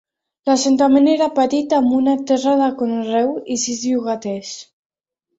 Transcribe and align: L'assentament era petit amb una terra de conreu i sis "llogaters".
L'assentament 0.49 1.09
era 1.09 1.25
petit 1.39 1.75
amb 1.79 1.91
una 1.97 2.15
terra 2.31 2.53
de 2.61 2.69
conreu 2.79 3.29
i 3.57 3.59
sis 3.65 3.83
"llogaters". 3.91 4.55